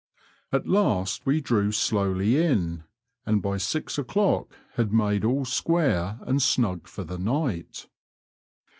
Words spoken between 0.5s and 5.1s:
At last we drew slowly in, and by six o'clock had